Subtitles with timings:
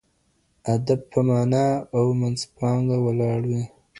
[0.73, 1.67] ادب په مانا
[1.97, 3.63] او منځپانګه ولاړ وي.